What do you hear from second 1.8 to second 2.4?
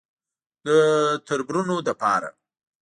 له پاره.